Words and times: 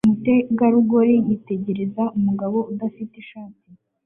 Umutegarugori 0.07 1.15
yitegereza 1.27 2.03
umugabo 2.17 2.57
adafite 2.71 3.13
ishati 3.23 3.65